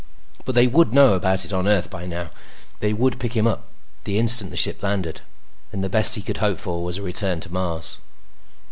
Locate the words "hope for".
6.37-6.83